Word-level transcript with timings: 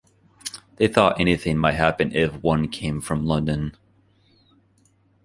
They 0.77 0.87
thought 0.87 1.19
anything 1.19 1.59
might 1.59 1.75
happen 1.75 2.11
if 2.15 2.41
one 2.41 2.69
came 2.69 3.01
from 3.01 3.23
London. 3.23 3.77